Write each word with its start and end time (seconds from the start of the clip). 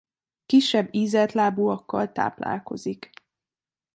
Kisebb 0.45 0.87
ízeltlábúakkal 0.91 2.11
táplálkozik. 2.11 3.09